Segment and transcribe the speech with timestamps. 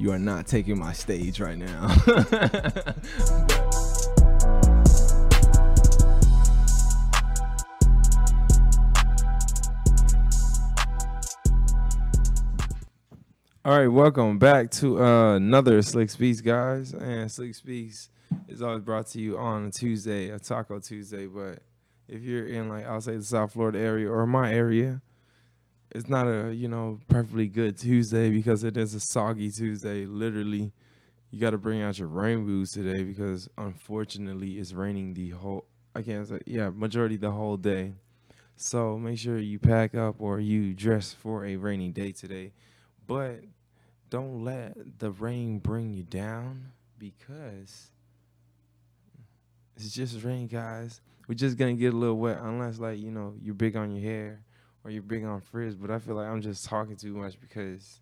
[0.00, 1.82] You are not taking my stage right now.
[13.62, 16.94] All right, welcome back to uh, another Slic Speaks, guys.
[16.94, 18.08] And Slic Speaks
[18.48, 21.26] is always brought to you on a Tuesday, a Taco Tuesday.
[21.26, 21.58] But
[22.08, 25.02] if you're in like I'll say the South Florida area or my area,
[25.90, 30.06] it's not a you know perfectly good Tuesday because it is a soggy Tuesday.
[30.06, 30.72] Literally,
[31.30, 35.66] you got to bring out your rain boots today because unfortunately it's raining the whole.
[35.94, 37.94] I can't say yeah, majority the whole day.
[38.56, 42.52] So make sure you pack up or you dress for a rainy day today
[43.10, 43.40] but
[44.08, 47.90] don't let the rain bring you down because
[49.74, 51.00] it's just rain, guys.
[51.26, 54.08] We're just gonna get a little wet unless like, you know, you're big on your
[54.08, 54.42] hair
[54.84, 58.00] or you're big on frizz, but I feel like I'm just talking too much because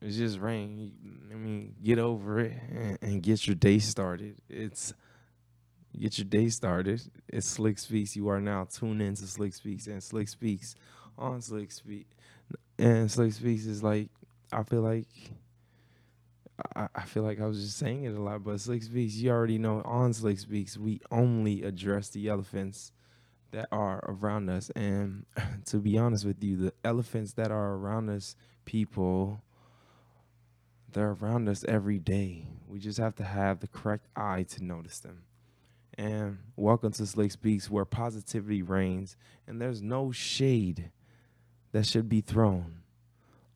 [0.00, 0.92] it's just rain.
[1.30, 4.36] I mean, get over it and, and get your day started.
[4.48, 4.94] It's
[5.98, 7.02] get your day started.
[7.28, 8.16] It's Slic Speaks.
[8.16, 10.74] You are now tuned into Slic Speaks and Slic Speaks
[11.18, 12.06] on Slic Speak
[12.78, 14.08] and Slic Speaks is like
[14.52, 15.06] I feel like
[16.76, 19.30] I, I feel like I was just saying it a lot, but Slic Speaks, you
[19.30, 22.92] already know on Slic Speaks, we only address the elephants
[23.52, 24.70] that are around us.
[24.70, 25.24] And
[25.66, 29.40] to be honest with you, the elephants that are around us, people,
[30.92, 32.46] they're around us every day.
[32.66, 35.22] We just have to have the correct eye to notice them.
[35.96, 40.90] And welcome to Slic Speaks, where positivity reigns and there's no shade
[41.72, 42.82] that should be thrown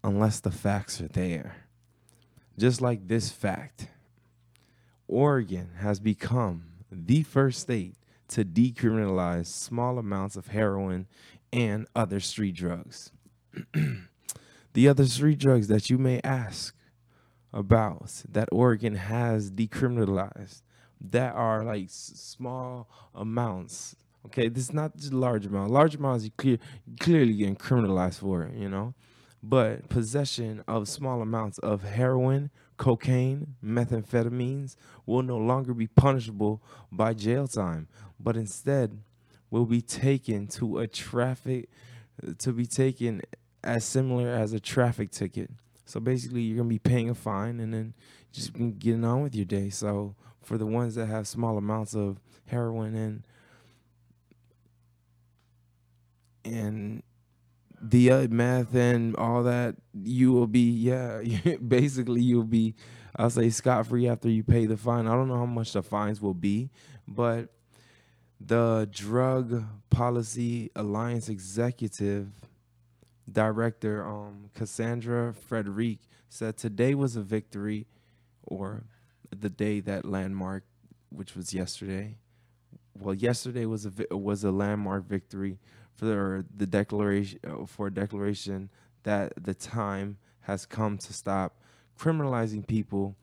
[0.05, 1.57] unless the facts are there.
[2.59, 3.89] Just like this fact
[5.09, 7.95] Oregon has become the first state
[8.29, 11.07] to decriminalize small amounts of heroin
[11.53, 13.13] and other street drugs.
[14.73, 16.75] the other street drugs that you may ask
[17.53, 20.63] about that Oregon has decriminalized
[21.01, 25.71] that are like small amounts Okay, this is not just large amount.
[25.71, 26.59] Large amounts you clear
[26.99, 28.93] clearly getting criminalized for it, you know.
[29.41, 34.77] But possession of small amounts of heroin, cocaine, methamphetamines
[35.07, 37.89] will no longer be punishable by jail time,
[38.19, 38.99] but instead
[39.51, 41.69] will be taken to a traffic
[42.39, 43.23] to be taken
[43.63, 45.51] as similar as a traffic ticket.
[45.85, 47.95] So basically, you're gonna be paying a fine and then
[48.33, 49.71] just getting on with your day.
[49.71, 53.23] So for the ones that have small amounts of heroin and
[56.45, 57.03] and
[57.91, 61.23] the uh, math and all that, you will be yeah,
[61.69, 62.75] basically you'll be
[63.17, 65.07] I'll say scot free after you pay the fine.
[65.07, 66.71] I don't know how much the fines will be,
[67.09, 67.49] but
[68.39, 72.29] the Drug Policy Alliance executive
[73.31, 77.87] director um, Kassandra Frederique said today was a victory,
[78.43, 78.85] or
[79.35, 80.65] the day that landmark,
[81.09, 82.19] which was yesterday.
[82.99, 85.59] Well, yesterday was a was a landmark victory
[85.97, 88.71] for the declaration for a declaration
[89.03, 91.57] that the time has come to stop
[91.99, 93.17] criminalizing people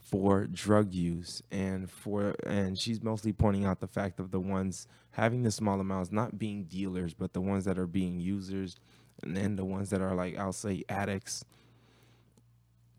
[0.00, 4.86] for drug use and for and she's mostly pointing out the fact of the ones
[5.12, 8.76] having the small amounts not being dealers but the ones that are being users
[9.22, 11.44] and then the ones that are like I'll say addicts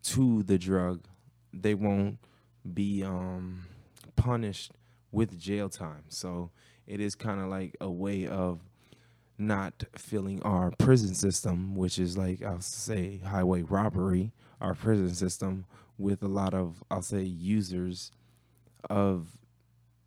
[0.03, 1.05] to the drug
[1.53, 2.19] they won't
[2.73, 3.63] be um
[4.15, 4.73] punished
[5.11, 6.03] with jail time.
[6.09, 6.51] So
[6.87, 8.59] it is kind of like a way of
[9.39, 15.65] not filling our prison system, which is like I'll say highway robbery, our prison system
[15.97, 18.11] with a lot of I'll say users
[18.89, 19.27] of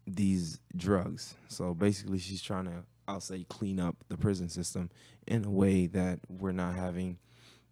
[0.07, 1.35] these drugs.
[1.49, 4.91] So basically she's trying to I'll say clean up the prison system
[5.27, 7.19] in a way that we're not having,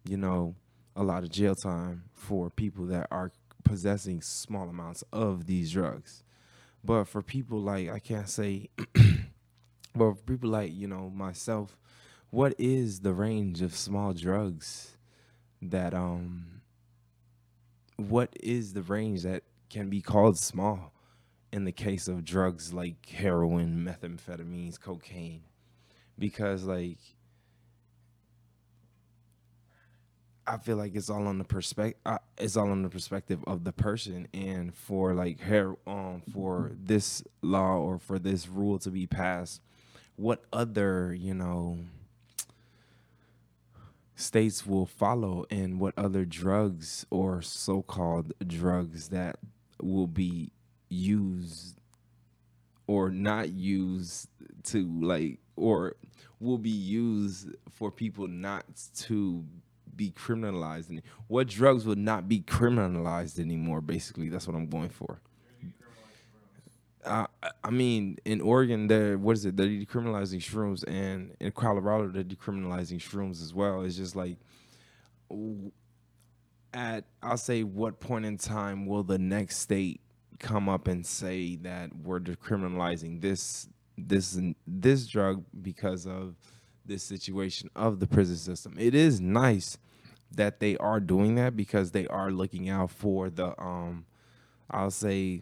[0.03, 0.55] you know,
[0.95, 3.31] a lot of jail time for people that are
[3.63, 6.23] possessing small amounts of these drugs.
[6.83, 8.69] But for people like I can't say
[9.95, 11.77] For people like, you know, myself,
[12.29, 14.95] what is the range of small drugs
[15.61, 16.61] that um
[17.97, 20.91] what is the range that can be called small
[21.51, 25.43] in the case of drugs like heroin, methamphetamines, cocaine?
[26.17, 26.99] Because like
[30.47, 32.01] I feel like it's all on the perspective.
[32.05, 36.71] Uh, it's all on the perspective of the person, and for like her, um, for
[36.73, 39.61] this law or for this rule to be passed,
[40.21, 41.79] what other, you know,
[44.15, 49.37] states will follow and what other drugs or so-called drugs that
[49.81, 50.51] will be
[50.89, 51.79] used
[52.85, 54.29] or not used
[54.63, 55.95] to like or
[56.39, 58.63] will be used for people not
[58.95, 59.43] to
[59.95, 61.01] be criminalized?
[61.27, 63.81] What drugs would not be criminalized anymore?
[63.81, 65.19] Basically, that's what I'm going for.
[67.43, 69.57] I- I mean, in Oregon, they're what is it?
[69.57, 73.83] They're decriminalizing shrooms, and in Colorado, they're decriminalizing shrooms as well.
[73.83, 74.37] It's just like,
[76.73, 80.01] at I'll say, what point in time will the next state
[80.39, 83.67] come up and say that we're decriminalizing this
[83.97, 86.35] this this drug because of
[86.85, 88.75] this situation of the prison system?
[88.77, 89.77] It is nice
[90.33, 94.05] that they are doing that because they are looking out for the um,
[94.69, 95.41] I'll say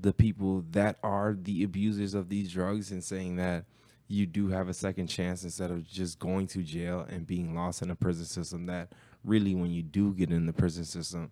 [0.00, 3.64] the people that are the abusers of these drugs and saying that
[4.08, 7.82] you do have a second chance instead of just going to jail and being lost
[7.82, 8.92] in a prison system that
[9.24, 11.30] really when you do get in the prison system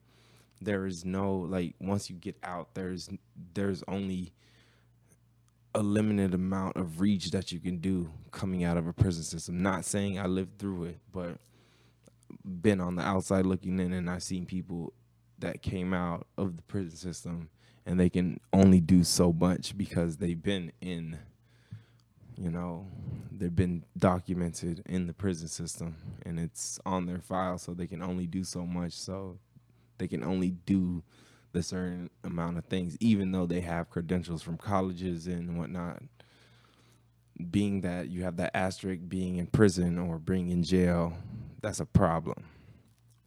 [0.60, 3.10] there is no like once you get out there's
[3.54, 4.32] there's only
[5.74, 9.62] a limited amount of reach that you can do coming out of a prison system.
[9.62, 11.38] Not saying i lived through it but
[12.44, 14.92] been on the outside looking in and i've seen people
[15.38, 17.50] that came out of the prison system
[17.86, 21.18] and they can only do so much because they've been in
[22.36, 22.86] you know
[23.30, 28.02] they've been documented in the prison system and it's on their file so they can
[28.02, 28.92] only do so much.
[28.92, 29.38] So
[29.98, 31.02] they can only do
[31.52, 36.02] the certain amount of things even though they have credentials from colleges and whatnot.
[37.50, 41.14] Being that you have that asterisk being in prison or being in jail
[41.60, 42.44] that's a problem.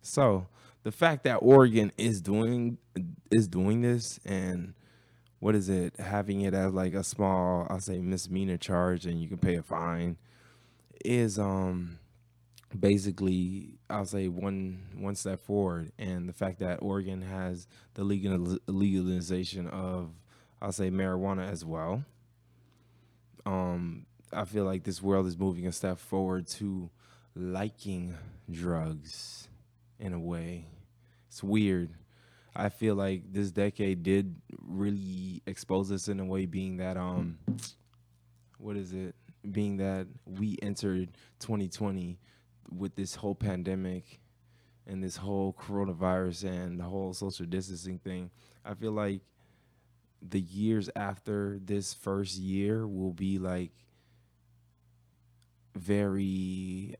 [0.01, 0.47] So
[0.85, 2.77] the fact that Oregon is doing
[3.31, 4.75] is doing this and
[5.39, 9.27] what is it having it as like a small I'll say misdemeanor charge and you
[9.27, 10.15] can pay a fine
[11.03, 11.97] is um
[12.79, 15.91] basically I'll say one one step forward.
[15.97, 20.11] And the fact that Oregon has the legal legalization of
[20.61, 22.05] I'll say marijuana as well
[23.47, 26.91] um I feel like this world is moving a step forward to
[27.35, 28.15] liking
[28.51, 29.47] drugs
[29.99, 30.67] in a way
[31.35, 31.89] it's weird.
[32.55, 37.39] I feel like this decade did really expose us in a way, being that um,
[38.57, 39.15] what is it?
[39.51, 41.09] Being that we entered
[41.41, 42.17] 2020
[42.73, 44.21] with this whole pandemic
[44.87, 48.31] and this whole coronavirus and the whole social distancing thing.
[48.63, 49.19] I feel like
[50.21, 53.73] the years after this first year will be like
[55.75, 56.95] very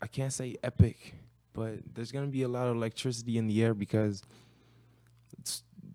[0.00, 1.16] I can't say epic
[1.54, 4.22] but there's gonna be a lot of electricity in the air because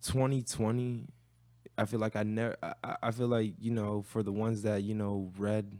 [0.02, 1.06] 2020
[1.78, 4.84] i feel like i never I, I feel like you know for the ones that
[4.84, 5.78] you know read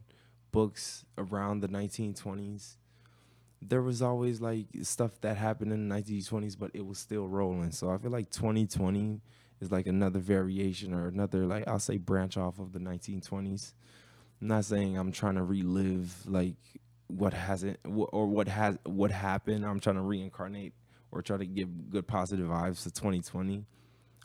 [0.52, 2.76] books around the 1920s
[3.62, 7.72] there was always like stuff that happened in the 1920s but it was still rolling.
[7.72, 9.22] So i feel like 2020
[9.62, 13.74] is like another variation or another like i'll say branch off of the 1920s
[14.42, 16.56] i'm not saying i'm trying to relive like
[17.10, 19.66] what hasn't or what has what happened.
[19.66, 20.74] I'm trying to reincarnate
[21.12, 23.66] or try to give good positive vibes to 2020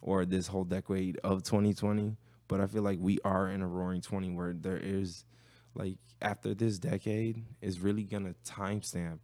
[0.03, 2.17] or this whole decade of 2020.
[2.47, 5.25] But I feel like we are in a roaring 20 where there is
[5.75, 9.19] like after this decade is really gonna timestamp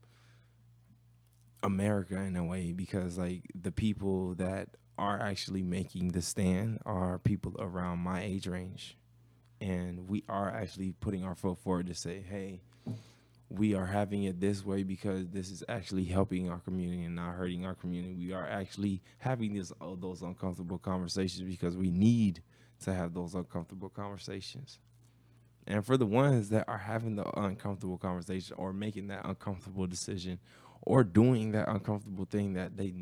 [1.63, 7.19] America in a way because like the people that are actually making the stand are
[7.19, 8.97] people around my age range.
[9.61, 12.63] And we are actually putting our foot forward to say, hey,
[13.51, 17.35] we are having it this way because this is actually helping our community and not
[17.35, 18.15] hurting our community.
[18.15, 22.43] We are actually having this uh, those uncomfortable conversations because we need
[22.85, 24.79] to have those uncomfortable conversations.
[25.67, 30.39] And for the ones that are having the uncomfortable conversation or making that uncomfortable decision
[30.83, 32.95] or doing that uncomfortable thing that they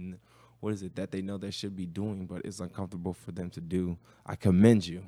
[0.60, 3.50] what is it that they know they should be doing but it's uncomfortable for them
[3.50, 5.04] to do, I commend you.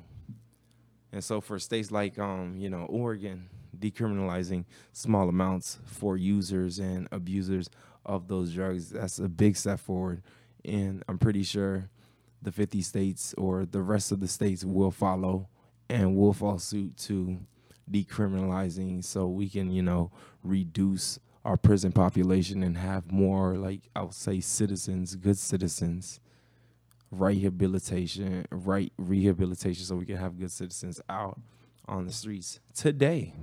[1.11, 3.49] And so for states like um, you know, Oregon,
[3.81, 7.69] decriminalizing small amounts for users and abusers
[8.05, 8.89] of those drugs.
[8.89, 10.21] That's a big step forward.
[10.63, 11.89] And I'm pretty sure
[12.41, 15.47] the 50 states or the rest of the states will follow
[15.89, 17.39] and will fall suit to
[17.89, 20.11] decriminalizing so we can, you know,
[20.43, 26.19] reduce our prison population and have more, like, I'll say, citizens, good citizens,
[27.11, 31.39] rehabilitation, right rehabilitation so we can have good citizens out
[31.87, 33.33] on the streets today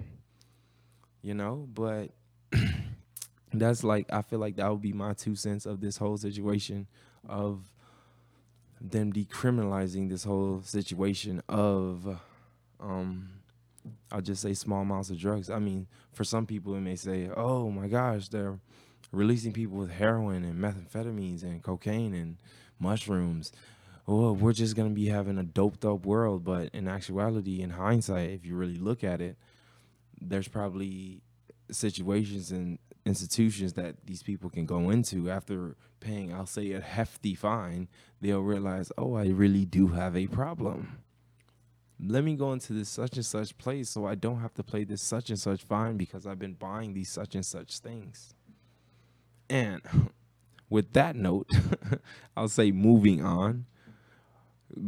[1.23, 2.11] you know, but
[3.53, 6.87] that's like I feel like that would be my two cents of this whole situation
[7.29, 7.73] of
[8.81, 12.21] them decriminalizing this whole situation of
[12.81, 13.29] um
[14.13, 15.51] I'll just say small amounts of drugs.
[15.51, 18.59] I mean, for some people it may say, "Oh my gosh, they're
[19.13, 22.37] releasing people with heroin and methamphetamines and cocaine and
[22.79, 23.53] mushrooms."
[24.07, 26.45] Oh, we're just gonna be having a doped up world.
[26.45, 29.37] But in actuality, in hindsight, if you really look at it,
[30.21, 31.23] there's probably
[31.71, 37.35] situations and institutions that these people can go into after paying, I'll say, a hefty
[37.35, 37.89] fine,
[38.21, 40.99] they'll realize, oh, I really do have a problem.
[42.01, 44.85] Let me go into this such and such place so I don't have to pay
[44.85, 48.35] this such and such fine because I've been buying these such and such things.
[49.51, 49.83] And
[50.71, 51.51] with that note,
[52.37, 53.67] I'll say moving on.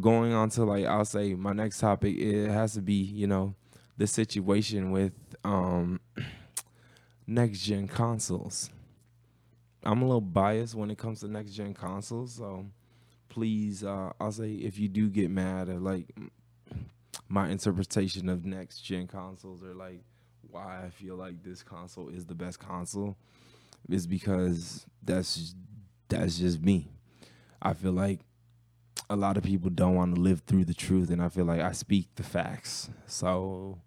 [0.00, 3.54] Going on to like I'll say my next topic it has to be, you know,
[4.00, 5.12] the situation with
[5.45, 6.00] um
[7.26, 8.71] next gen consoles.
[9.85, 12.64] I'm a little biased when it comes to next gen consoles, so
[13.28, 16.16] please, uh, I'll say if you do get mad at like
[17.28, 20.00] my interpretation of next gen consoles or like
[20.50, 23.19] why I feel like this console is the best console,
[23.90, 25.54] is because that's
[26.09, 26.88] that's just me.
[27.61, 28.21] I feel like
[29.11, 31.61] a lot of people don't want to live through the truth, and I feel like
[31.61, 32.88] I speak the facts.
[33.07, 33.83] So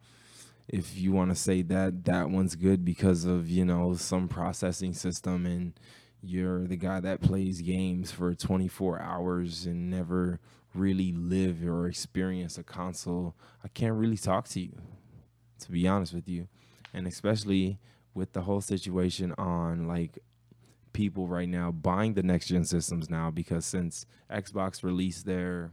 [0.68, 4.94] if you want to say that that one's good because of you know some processing
[4.94, 5.74] system and
[6.22, 10.40] you're the guy that plays games for 24 hours and never
[10.74, 13.36] really live or experience a console.
[13.64, 14.78] I can't really talk to you
[15.60, 16.48] to be honest with you.
[16.94, 17.80] And especially
[18.14, 20.20] with the whole situation on like
[20.94, 25.72] people right now buying the next gen systems now because since xbox released their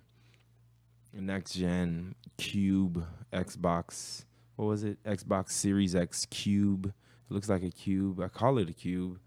[1.13, 4.25] next gen cube xbox
[4.61, 5.03] what was it?
[5.05, 6.85] Xbox Series X Cube.
[6.85, 8.21] It looks like a cube.
[8.21, 9.19] I call it a cube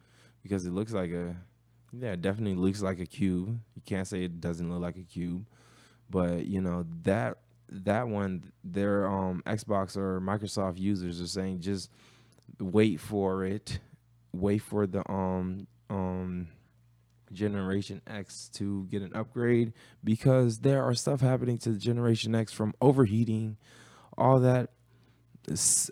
[0.44, 1.36] because it looks like a
[1.92, 3.60] yeah, it definitely looks like a cube.
[3.76, 5.48] You can't say it doesn't look like a cube.
[6.08, 11.90] But, you know, that that one their um Xbox or Microsoft users are saying just
[12.60, 13.80] wait for it.
[14.34, 16.48] Wait for the um um
[17.32, 19.74] Generation X to get an upgrade
[20.04, 23.58] because there are stuff happening to the Generation X from overheating,
[24.16, 24.70] all that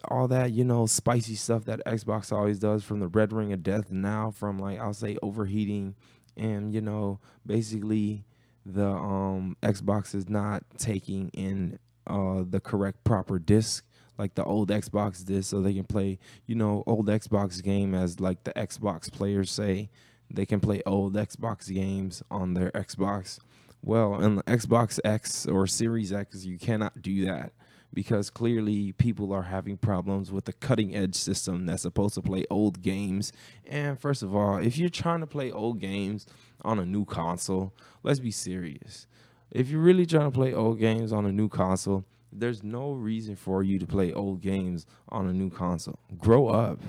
[0.06, 3.64] all that you know spicy stuff that Xbox always does from the red ring of
[3.64, 5.96] death now from like I'll say overheating
[6.38, 8.24] and you know basically
[8.66, 13.86] the um Xbox is not taking in uh the correct proper disc
[14.18, 18.20] like the old Xbox disc so they can play you know old Xbox game as
[18.20, 19.90] like the Xbox players say.
[20.34, 23.40] They can play old Xbox games on their Xbox.
[23.84, 27.52] Well in the Xbox X or Series X you cannot do that
[27.94, 32.46] because clearly people are having problems with the cutting edge system that's supposed to play
[32.50, 33.34] old games.
[33.66, 36.26] And first of all, if you're trying to play old games
[36.62, 39.08] on a new console, let's be serious.
[39.52, 43.36] If you're really trying to play old games on a new console, there's no reason
[43.36, 46.00] for you to play old games on a new console.
[46.18, 46.80] Grow up.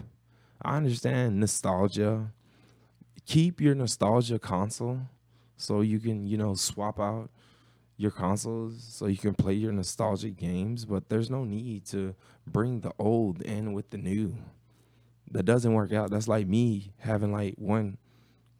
[0.62, 2.32] I understand nostalgia.
[3.26, 5.00] Keep your nostalgia console
[5.56, 7.30] so you can, you know, swap out
[8.02, 12.14] your consoles so you can play your nostalgic games, but there's no need to
[12.46, 14.36] bring the old in with the new.
[15.30, 16.10] That doesn't work out.
[16.10, 17.98] That's like me having like one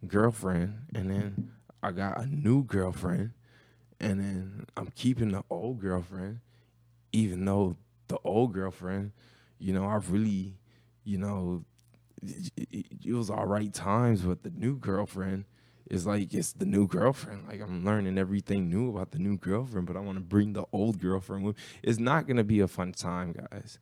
[0.07, 3.33] girlfriend and then I got a new girlfriend
[4.01, 6.41] and then I'm keeping the old girlfriend
[7.13, 7.77] even though
[8.09, 9.13] the old girlfriend,
[9.59, 10.57] you know, I really,
[11.05, 11.65] you know,
[12.23, 15.45] it, it was all right times, but the new girlfriend,
[15.93, 17.47] it's like it's the new girlfriend.
[17.47, 20.65] Like I'm learning everything new about the new girlfriend, but I want to bring the
[20.73, 21.57] old girlfriend with.
[21.83, 23.79] It's not gonna be a fun time, guys.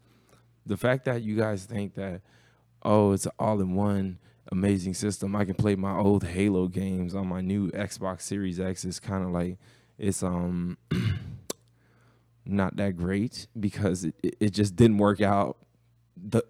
[0.66, 2.22] The fact that you guys think that,
[2.82, 4.18] oh, it's all in one
[4.50, 5.36] amazing system.
[5.36, 9.22] I can play my old Halo games on my new Xbox Series X is kind
[9.24, 9.56] of like
[9.96, 10.78] it's um
[12.44, 15.58] not that great because it, it just didn't work out
[16.16, 16.42] the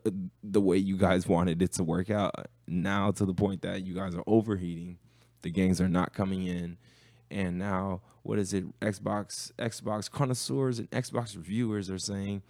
[0.43, 3.95] the way you guys wanted it to work out now to the point that you
[3.95, 4.97] guys are overheating
[5.43, 6.77] the gangs are not coming in.
[7.31, 8.65] And now what is it?
[8.81, 12.43] Xbox xbox connoisseurs and xbox reviewers are saying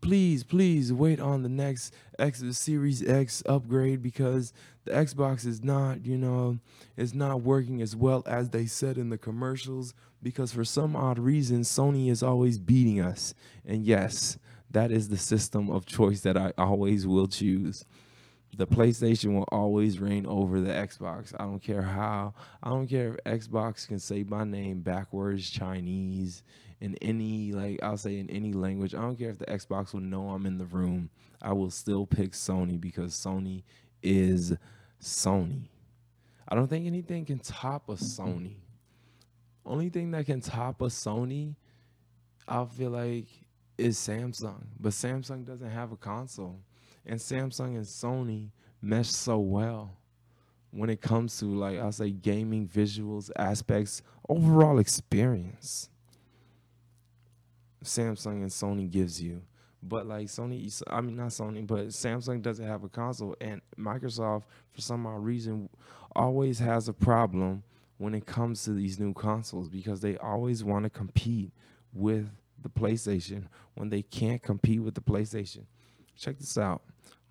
[0.00, 4.52] please please wait on the next x series x upgrade because
[4.84, 6.58] the xbox is not you know
[6.94, 11.18] is not working as well as they said in the commercials because for some odd
[11.18, 13.34] reason sony is always beating us.
[13.64, 14.38] And yes
[14.70, 17.84] that is the system of choice that i always will choose
[18.56, 21.34] the PlayStation will always reign over the Xbox.
[21.38, 22.34] I don't care how.
[22.62, 26.42] I don't care if Xbox can say my name backwards, Chinese,
[26.80, 28.94] in any like I'll say in any language.
[28.94, 31.10] I don't care if the Xbox will know I'm in the room.
[31.42, 33.62] I will still pick Sony because Sony
[34.02, 34.54] is
[35.00, 35.68] Sony.
[36.48, 38.56] I don't think anything can top a Sony.
[39.66, 41.56] Only thing that can top a Sony,
[42.46, 43.26] I feel like,
[43.78, 44.62] is Samsung.
[44.78, 46.60] But Samsung doesn't have a console
[47.06, 49.96] and Samsung and Sony mesh so well
[50.70, 55.88] when it comes to like I'll say gaming visuals aspects overall experience
[57.84, 59.42] Samsung and Sony gives you
[59.82, 64.44] But like Sony, I mean not Sony, but Samsung doesn't have a console, and Microsoft
[64.72, 65.68] for some odd reason
[66.16, 67.62] always has a problem
[67.98, 71.52] when it comes to these new consoles because they always want to compete
[71.92, 72.28] with
[72.62, 73.44] the PlayStation
[73.74, 75.64] when they can't compete with the PlayStation.
[76.18, 76.82] Check this out.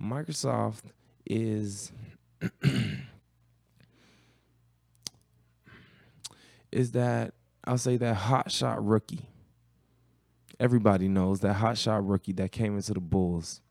[0.02, 0.84] Microsoft
[1.26, 1.92] is
[6.72, 7.34] is that
[7.66, 9.30] I'll say that hot shot rookie.
[10.60, 13.62] Everybody knows that hot shot rookie that came into the Bulls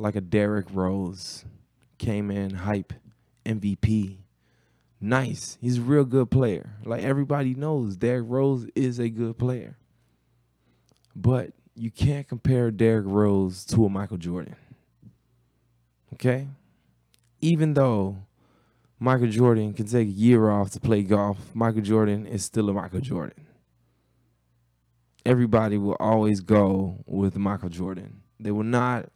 [0.00, 1.44] like a Derrick Rose
[1.98, 2.92] came in hype
[3.44, 4.18] MVP.
[5.00, 5.58] Nice.
[5.60, 6.76] He's a real good player.
[6.84, 9.76] Like everybody knows Derrick Rose is a good player.
[11.14, 14.54] But you can't compare Derrick Rose to a Michael Jordan.
[16.12, 16.46] Okay?
[17.40, 18.18] Even though
[18.98, 22.74] Michael Jordan can take a year off to play golf, Michael Jordan is still a
[22.74, 23.46] Michael Jordan.
[25.24, 28.20] Everybody will always go with Michael Jordan.
[28.38, 29.06] They will not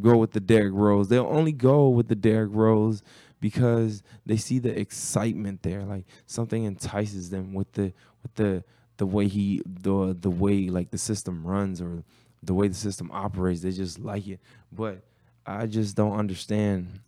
[0.00, 1.06] go with the Derrick Rose.
[1.06, 3.00] They'll only go with the Derrick Rose
[3.40, 5.84] because they see the excitement there.
[5.84, 7.92] Like something entices them with the
[8.24, 8.64] with the
[8.98, 12.04] the way he the the way like the system runs or
[12.42, 13.62] the way the system operates.
[13.62, 14.40] They just like it.
[14.70, 15.02] But
[15.46, 17.00] I just don't understand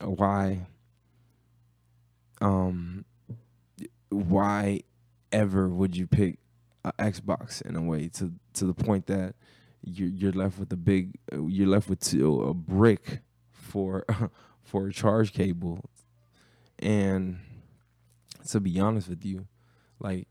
[0.00, 0.66] why
[2.40, 3.04] um
[4.10, 4.80] why
[5.32, 6.38] ever would you pick
[6.84, 9.34] an Xbox in a way to to the point that
[9.82, 13.20] you're you're left with a big you're left with two, a brick
[13.50, 14.04] for
[14.62, 15.84] for a charge cable
[16.78, 17.38] and
[18.48, 19.46] to be honest with you
[19.98, 20.26] like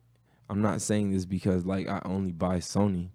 [0.49, 3.09] I'm not saying this because like I only buy Sony.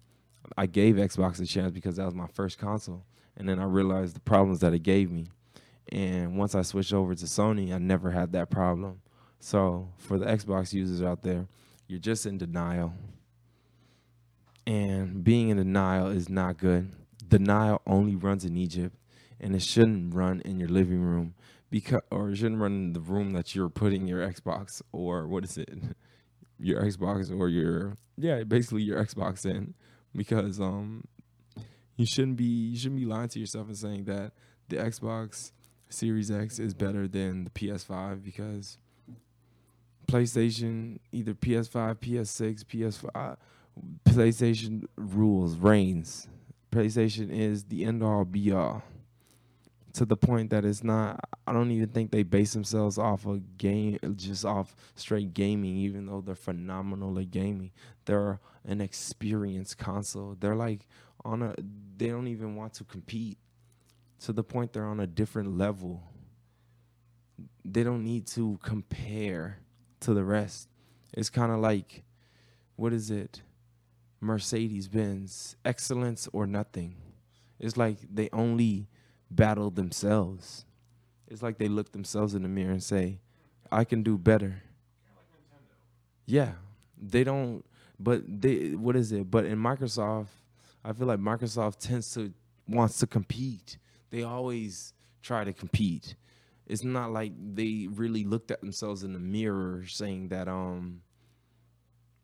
[0.57, 3.03] I gave Xbox a chance because that was my first console,
[3.35, 5.27] and then I realized the problems that it gave me.
[5.89, 9.01] And once I switched over to Sony, I never had that problem.
[9.39, 11.47] So for the Xbox users out there,
[11.87, 12.93] you're just in denial.
[14.65, 16.91] And being in denial is not good.
[17.27, 18.95] Denial only runs in Egypt,
[19.39, 21.35] and it shouldn't run in your living room
[21.69, 25.43] because, or it shouldn't run in the room that you're putting your Xbox or what
[25.43, 25.69] is it,
[26.59, 29.73] your Xbox or your yeah, basically your Xbox in
[30.15, 31.03] because um
[31.97, 34.33] you shouldn't be you shouldn't be lying to yourself and saying that
[34.69, 35.51] the Xbox
[35.89, 38.77] Series X is better than the PS5 because
[40.07, 43.37] PlayStation either PS5, PS6, PS5
[44.05, 46.27] PlayStation rules reigns.
[46.71, 48.83] PlayStation is the end all be all
[49.95, 53.57] to the point that it's not I don't even think they base themselves off of
[53.57, 57.71] game just off straight gaming even though they're phenomenal at gaming.
[58.03, 60.35] They're an experienced console.
[60.37, 60.87] They're like
[61.23, 61.55] on a
[61.95, 63.37] they don't even want to compete
[64.21, 66.03] to the point they're on a different level.
[67.63, 69.59] They don't need to compare
[70.01, 70.67] to the rest.
[71.13, 72.03] It's kind of like
[72.75, 73.43] what is it?
[74.19, 76.95] Mercedes Benz excellence or nothing.
[77.59, 78.89] It's like they only
[79.29, 80.65] battle themselves.
[81.27, 83.19] It's like they look themselves in the mirror and say,
[83.71, 84.61] I can do better.
[86.25, 86.53] yeah.
[86.97, 87.65] They don't
[87.99, 89.29] but they what is it?
[89.29, 90.27] But in Microsoft,
[90.83, 92.33] I feel like Microsoft tends to
[92.67, 93.77] wants to compete.
[94.09, 96.15] They always try to compete.
[96.67, 101.01] It's not like they really looked at themselves in the mirror saying that um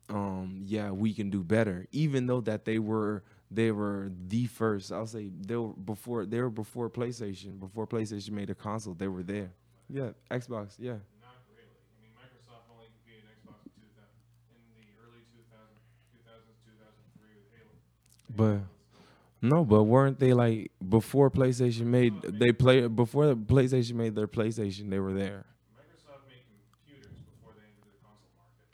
[0.08, 1.86] um yeah, we can do better.
[1.92, 4.92] Even though that they were they were the first.
[4.92, 6.26] I'll say they were before.
[6.26, 7.58] They were before PlayStation.
[7.60, 9.50] Before PlayStation made a console, they were there.
[9.88, 10.76] Yeah, Xbox.
[10.78, 10.96] Yeah.
[11.20, 11.68] Not really.
[11.68, 14.08] I mean, Microsoft only in Xbox in, 2000,
[14.56, 15.76] in the early 2000,
[16.16, 18.62] 2000s, 2003 with Halo.
[18.62, 18.66] But
[19.42, 24.28] no, but weren't they like before PlayStation made they play before the PlayStation made their
[24.28, 24.88] PlayStation?
[24.88, 25.44] They were there.
[25.76, 28.70] Microsoft made computers before they entered the console market.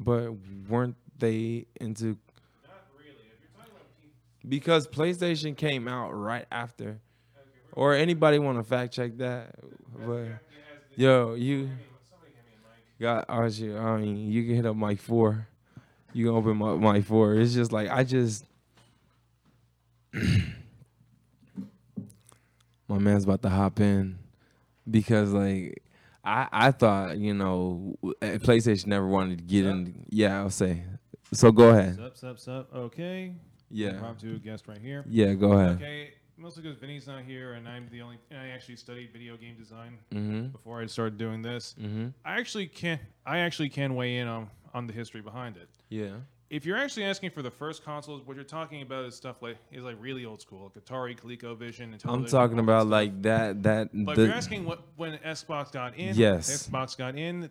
[0.00, 2.16] But weren't they into
[2.64, 3.28] Not really.
[3.28, 4.16] If you're talking about P-
[4.48, 6.88] because PlayStation came out right after?
[6.90, 6.98] okay,
[7.72, 9.54] Or anybody want to fact check that?
[9.96, 10.38] But it has
[10.96, 11.56] the- yo, you.
[11.66, 13.26] Hand me- somebody hand me a mic.
[13.28, 15.46] got shit, I mean, you can hit up mic four.
[16.12, 17.34] You can open my mic four.
[17.34, 18.44] It's just like I just
[22.88, 24.18] my man's about to hop in
[24.88, 25.82] because like
[26.24, 30.06] I I thought you know PlayStation never wanted to get in.
[30.10, 30.82] Yeah, I'll say.
[31.32, 31.96] So go ahead.
[31.96, 32.68] Sup, sup, sup.
[32.74, 33.34] Okay.
[33.70, 35.04] Yeah, Impromptu guest right here.
[35.08, 35.76] yeah, go ahead.
[35.76, 36.14] Okay.
[36.36, 38.18] Mostly because Vinny's not here, and I'm the only.
[38.30, 40.50] And I actually studied video game design Mhm.
[40.52, 41.74] before I started doing this.
[41.80, 42.12] Mhm.
[42.24, 42.98] I actually can.
[43.24, 45.68] I actually can weigh in on on the history behind it.
[45.88, 46.16] Yeah.
[46.50, 49.56] If you're actually asking for the first consoles, what you're talking about is stuff like
[49.70, 52.90] is like really old school, like Atari, ColecoVision, and I'm talking about stuff.
[52.90, 56.68] like that that But the if you're asking what when Xbox got in, Yes.
[56.68, 57.48] Xbox got in.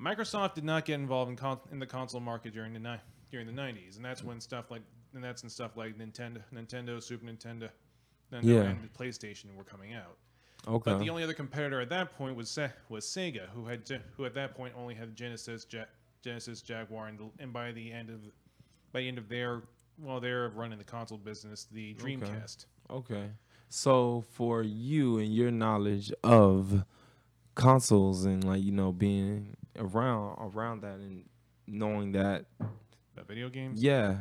[0.00, 3.00] Microsoft did not get involved in con- in the console market during the ni-
[3.32, 4.82] during the '90s, and that's when stuff like
[5.14, 7.68] and that's when stuff like Nintendo, Nintendo, Super Nintendo,
[8.32, 8.62] Nintendo, Yeah.
[8.62, 10.16] and the PlayStation were coming out.
[10.66, 10.90] Okay.
[10.92, 14.24] But the only other competitor at that point was Se- was Sega, who had who
[14.24, 15.84] at that point only had Genesis, ja-
[16.22, 18.20] Genesis, Jaguar, and, the, and by the end of
[18.92, 19.62] by the end of their
[20.00, 22.66] well, they're running the console business, the Dreamcast.
[22.90, 23.30] Okay.
[23.68, 26.84] So for you and your knowledge of
[27.54, 31.24] consoles and like you know being around around that and
[31.66, 32.46] knowing that
[33.14, 33.82] The video games.
[33.82, 34.18] yeah,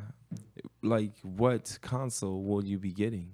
[0.88, 3.32] like what console will you be getting?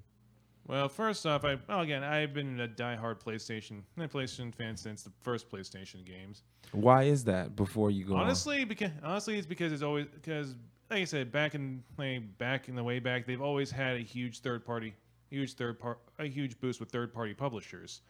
[0.65, 5.03] Well, first off, I well, again I've been a diehard PlayStation eh, PlayStation fan since
[5.03, 6.43] the first PlayStation games.
[6.71, 7.55] Why is that?
[7.55, 8.21] Before you go, on?
[8.21, 10.55] Honestly, because honestly, it's because it's always because
[10.89, 14.01] like I said, back in like, back in the way back, they've always had a
[14.01, 14.93] huge third party,
[15.29, 18.01] huge third part, a huge boost with third party publishers,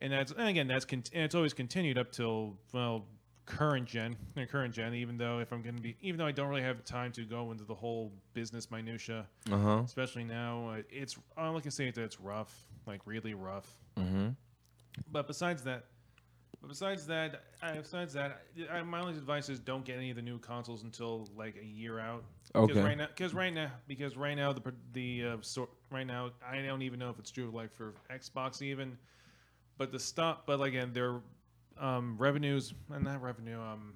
[0.00, 3.06] and that's and again that's con- and it's always continued up till well
[3.50, 4.94] current gen, uh, current gen.
[4.94, 7.22] Even though if I'm going to be, even though I don't really have time to
[7.22, 9.82] go into the whole business minutia, uh huh.
[9.84, 13.68] especially now, uh, it's all I can say that it's rough, like really rough.
[13.98, 14.28] Mm-hmm.
[15.10, 15.84] But besides that,
[16.60, 20.16] but besides that, I, besides that, I, my only advice is don't get any of
[20.16, 22.24] the new consoles until like a year out.
[22.52, 22.82] Because Okay.
[22.82, 26.60] right now, because right now, because right now the the uh, so, right now I
[26.62, 28.98] don't even know if it's true like for Xbox even,
[29.78, 31.20] but the stop, but again their
[31.80, 33.94] um, revenues and that revenue um.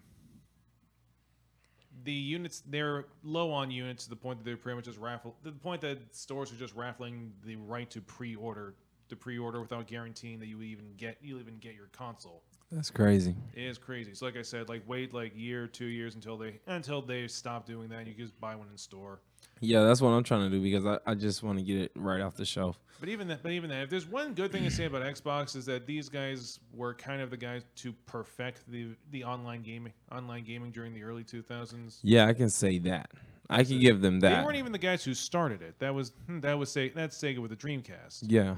[2.02, 5.36] The units they're low on units to the point that they're pretty much just raffle.
[5.44, 8.74] To the point that stores are just raffling the right to pre-order
[9.08, 12.42] to pre-order without guaranteeing that you even get you even get your console.
[12.72, 13.34] That's crazy.
[13.54, 14.14] It is crazy.
[14.14, 17.66] So like I said, like wait like year, two years until they until they stop
[17.66, 18.06] doing that.
[18.06, 19.20] You can just buy one in store.
[19.60, 21.92] Yeah, that's what I'm trying to do because I, I just want to get it
[21.94, 22.78] right off the shelf.
[23.00, 25.56] But even that, but even that, if there's one good thing to say about Xbox
[25.56, 29.92] is that these guys were kind of the guys to perfect the the online gaming
[30.12, 31.98] online gaming during the early 2000s.
[32.02, 33.10] Yeah, I can say that.
[33.50, 34.38] I can give them that.
[34.38, 35.78] They weren't even the guys who started it.
[35.78, 38.22] That was hmm, that was Sega, that's Sega with the Dreamcast.
[38.22, 38.56] Yeah,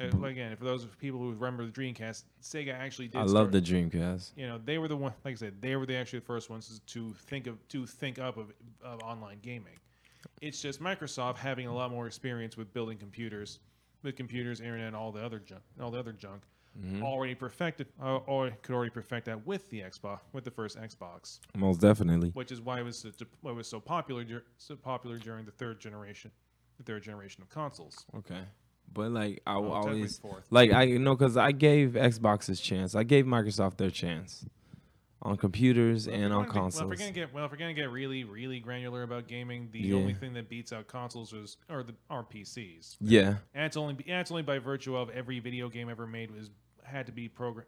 [0.00, 3.18] Uh, again, for those people who remember the Dreamcast, Sega actually did.
[3.18, 4.32] I love start- the Dreamcast.
[4.36, 6.50] you know they were the one like i said they were the actually the first
[6.50, 8.52] ones to think of to think up of,
[8.82, 9.78] of online gaming
[10.42, 13.60] it's just microsoft having a lot more experience with building computers
[14.02, 16.42] with computers internet and all the other junk all the other junk
[16.76, 17.04] Mm-hmm.
[17.04, 21.38] already perfected uh, or could already perfect that with the xbox with the first xbox
[21.56, 22.30] Most definitely.
[22.30, 25.18] which is why it was such a, why it was so popular dur- so popular
[25.18, 26.32] during the third generation
[26.78, 28.40] the third generation of consoles Okay.
[28.92, 30.20] But like I technically oh, always
[30.50, 32.94] like I you know because I gave Xbox's chance.
[32.94, 34.46] I gave Microsoft their chance
[35.22, 36.82] on computers Well, and on consoles.
[36.84, 39.70] Well, if we're gonna get well, if we're gonna get really, really granular about gaming,
[39.72, 39.96] the Yeah.
[39.96, 42.96] only thing that beats out consoles is or the are PCs.
[43.00, 43.36] yeah.
[43.54, 46.50] And it's only and it's only by virtue of every video game ever made was
[46.84, 47.66] had to be program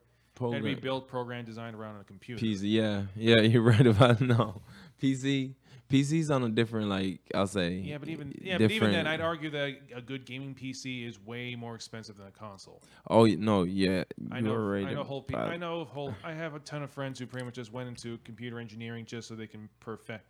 [0.52, 2.44] had to be built, programmed, designed around a computer.
[2.44, 2.70] PC.
[2.70, 3.04] Yeah.
[3.16, 3.40] Yeah.
[3.40, 4.60] You're right about no
[5.00, 5.54] PC.
[5.88, 7.74] PC's on a different like I'll say.
[7.74, 11.24] Yeah, but even yeah, but even then, I'd argue that a good gaming PC is
[11.24, 12.82] way more expensive than a console.
[13.08, 13.62] Oh no.
[13.62, 14.04] Yeah.
[14.32, 15.22] I know, right I know whole.
[15.22, 16.12] Pe- I know whole.
[16.24, 19.28] I have a ton of friends who pretty much just went into computer engineering just
[19.28, 20.26] so they can perfect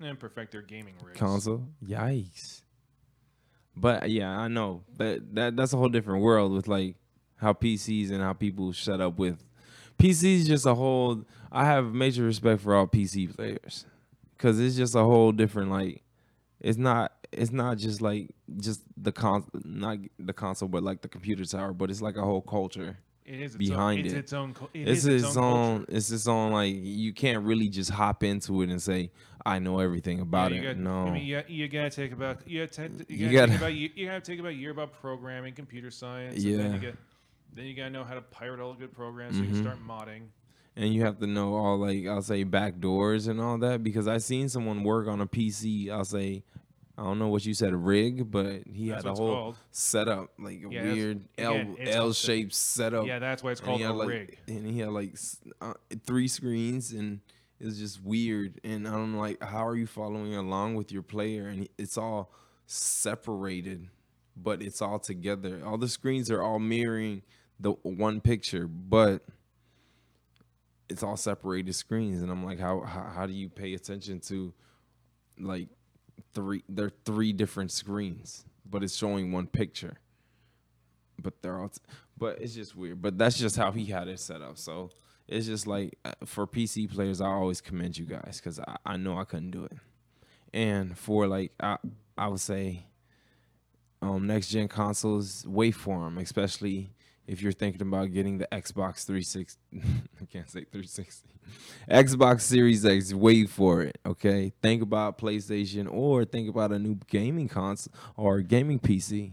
[0.00, 1.18] and perfect their gaming rigs.
[1.18, 1.62] console.
[1.86, 2.62] Yikes.
[3.76, 4.82] But yeah, I know.
[4.96, 6.96] But that that's a whole different world with like
[7.36, 9.44] how PCs and how people set up with
[9.98, 13.86] PCs just a whole I have major respect for all PC players
[14.38, 16.02] cuz it's just a whole different like
[16.60, 21.08] it's not it's not just like just the con not the console but like the
[21.08, 22.98] computer tower but it's like a whole culture.
[23.24, 24.18] It is its behind own, it's it.
[24.18, 24.54] its own.
[24.54, 25.44] co- it it's is its, own.
[25.44, 25.96] own culture.
[25.96, 29.10] it's its own like you can't really just hop into it and say
[29.44, 30.74] I know everything about Yeah, you it.
[30.74, 31.06] got- no.
[31.06, 33.60] I mean, you, you gotta take about you gotta, ta- you You gotta, gotta- take
[33.60, 36.36] about you, you gotta take about a year about programming, computer science.
[36.42, 36.74] And then Yeah.
[36.74, 36.96] you get,
[37.52, 39.36] then you gotta know how to pirate all the good programs.
[39.36, 39.64] So you can mm-hmm.
[39.64, 40.22] start modding.
[40.76, 44.06] And you have to know all like I'll say back doors and all that because
[44.06, 45.90] I seen someone work on a PC.
[45.90, 46.44] I'll say
[46.98, 49.56] I don't know what you said rig, but he That's had a whole called.
[49.70, 53.06] setup like a Yeah, weird L again, L shaped setup.
[53.06, 54.38] Yeah, that's why it's called a like rig.
[54.48, 55.14] and he had like
[55.60, 55.74] uh,
[56.06, 57.20] three screens and
[57.60, 58.60] it's just weird.
[58.64, 61.48] And I'm like, how are you following along with your player?
[61.48, 62.30] And it's all
[62.66, 63.88] separated,
[64.36, 65.60] but it's all together.
[65.64, 67.22] All the screens are all mirroring
[67.58, 69.22] the one picture, but
[70.88, 74.52] it's all separated screens and i'm like how how, how do you pay attention to
[75.38, 75.68] like
[76.34, 79.98] three they're three different screens but it's showing one picture.
[81.22, 81.80] But they're all t-
[82.18, 84.90] but it's just weird but that's just how he had it set up so
[85.26, 88.96] it's just like uh, for pc players i always commend you guys because I, I
[88.96, 89.72] know i couldn't do it.
[90.52, 91.78] And for like i
[92.18, 92.84] i would say
[94.02, 96.90] um next gen consoles wait for them especially
[97.26, 99.58] if you're thinking about getting the Xbox 360,
[100.20, 101.28] I can't say 360,
[101.90, 103.98] Xbox Series X, wait for it.
[104.06, 109.32] Okay, think about PlayStation or think about a new gaming console or gaming PC.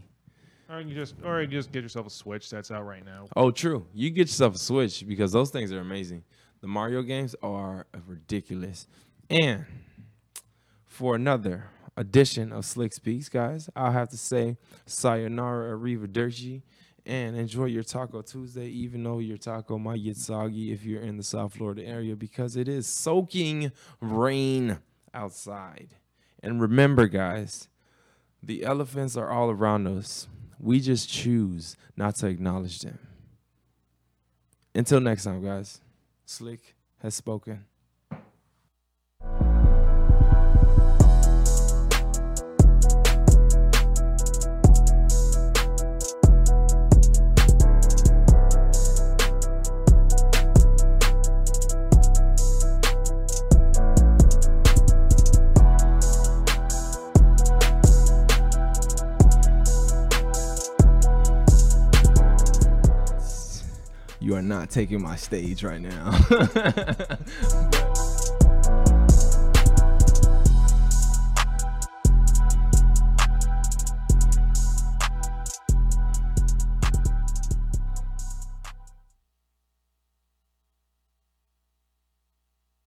[0.68, 3.26] Or you just, or you just get yourself a Switch that's out right now.
[3.36, 3.86] Oh, true.
[3.92, 6.24] You get yourself a Switch because those things are amazing.
[6.60, 8.86] The Mario games are ridiculous.
[9.28, 9.66] And
[10.86, 16.62] for another edition of Slic Speaks, guys, I'll have to say sayonara arrivederci
[17.06, 21.16] and enjoy your Taco Tuesday, even though your taco might get soggy if you're in
[21.16, 24.78] the South Florida area because it is soaking rain
[25.12, 25.96] outside.
[26.42, 27.68] And remember, guys,
[28.42, 30.28] the elephants are all around us.
[30.58, 32.98] We just choose not to acknowledge them.
[34.74, 35.80] Until next time, guys,
[36.26, 36.60] Slic
[37.02, 37.66] has spoken.
[64.64, 66.10] Not taking my stage right now.